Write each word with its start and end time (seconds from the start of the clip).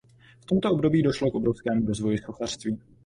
V 0.41 0.45
tomto 0.45 0.71
období 0.71 1.01
došlo 1.03 1.31
k 1.31 1.35
obrovskému 1.35 1.87
rozvoji 1.87 2.17
sochařství. 2.17 2.77